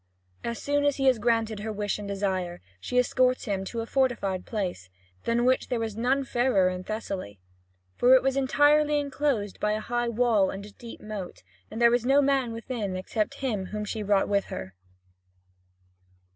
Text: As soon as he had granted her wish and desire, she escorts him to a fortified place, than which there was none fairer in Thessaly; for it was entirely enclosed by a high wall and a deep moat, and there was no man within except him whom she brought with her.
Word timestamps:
As 0.43 0.59
soon 0.59 0.83
as 0.83 0.95
he 0.95 1.05
had 1.05 1.21
granted 1.21 1.59
her 1.59 1.71
wish 1.71 1.99
and 1.99 2.07
desire, 2.07 2.59
she 2.79 2.97
escorts 2.97 3.45
him 3.45 3.63
to 3.65 3.81
a 3.81 3.85
fortified 3.85 4.47
place, 4.47 4.89
than 5.25 5.45
which 5.45 5.67
there 5.67 5.79
was 5.79 5.95
none 5.95 6.23
fairer 6.23 6.69
in 6.69 6.83
Thessaly; 6.83 7.39
for 7.97 8.15
it 8.15 8.23
was 8.23 8.35
entirely 8.35 8.99
enclosed 8.99 9.59
by 9.59 9.73
a 9.73 9.79
high 9.79 10.09
wall 10.09 10.49
and 10.49 10.65
a 10.65 10.71
deep 10.71 11.01
moat, 11.01 11.43
and 11.69 11.79
there 11.79 11.91
was 11.91 12.03
no 12.03 12.19
man 12.19 12.51
within 12.51 12.95
except 12.95 13.41
him 13.45 13.65
whom 13.67 13.85
she 13.85 14.01
brought 14.01 14.27
with 14.27 14.45
her. 14.45 14.73